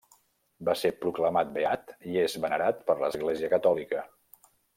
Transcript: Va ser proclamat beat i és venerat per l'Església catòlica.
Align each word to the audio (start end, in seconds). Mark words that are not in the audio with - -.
Va 0.69 0.73
ser 0.83 0.91
proclamat 1.03 1.51
beat 1.57 1.93
i 2.13 2.17
és 2.23 2.39
venerat 2.47 2.81
per 2.89 2.97
l'Església 3.05 3.51
catòlica. 3.55 4.03